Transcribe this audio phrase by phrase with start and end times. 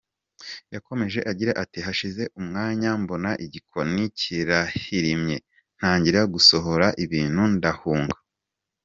[0.73, 5.35] Yakomeje agira ati “Hashize umwanya mbona igikoni kirahirimye
[5.77, 8.17] ntangira gusohora ibintu ndahunga.